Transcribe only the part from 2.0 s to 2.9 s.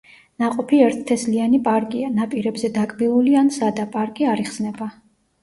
ნაპირებზე